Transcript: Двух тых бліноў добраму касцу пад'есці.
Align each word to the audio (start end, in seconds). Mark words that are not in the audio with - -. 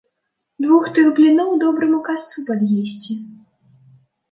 Двух 0.65 0.85
тых 0.95 1.07
бліноў 1.19 1.51
добраму 1.65 2.01
касцу 2.09 2.47
пад'есці. 2.51 3.21